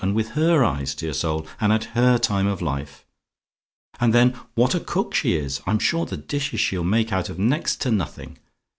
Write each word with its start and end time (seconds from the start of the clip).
And 0.03 0.15
with 0.15 0.29
HER 0.29 0.63
eyes, 0.65 0.95
dear 0.95 1.13
soul 1.13 1.45
and 1.59 1.71
at 1.71 1.83
HER 1.93 2.17
time 2.17 2.47
of 2.47 2.59
life! 2.59 3.05
"And 3.99 4.15
then 4.15 4.31
what 4.55 4.73
a 4.73 4.79
cook 4.79 5.13
she 5.13 5.35
is! 5.35 5.61
I'm 5.67 5.77
sure 5.77 6.07
the 6.07 6.17
dishes 6.17 6.59
she'll 6.59 6.83
make 6.83 7.13
out 7.13 7.29
of 7.29 7.37
next 7.37 7.81
to 7.81 7.91
nothing! 7.91 8.39